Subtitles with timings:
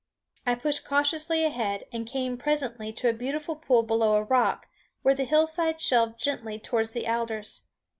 [0.47, 4.67] I pushed cautiously ahead and came presently to a beautiful pool below a rock,
[5.03, 7.65] where the hillside shelved gently towards the alders.